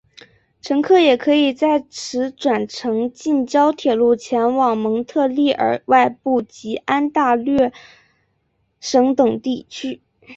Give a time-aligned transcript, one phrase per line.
[0.63, 7.71] 乘客也可以在此转乘近郊铁路前往蒙特利尔外部及安大略
[8.79, 10.01] 省等地区。